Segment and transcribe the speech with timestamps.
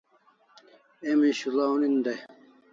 [1.09, 2.19] Emi shul'a onin dai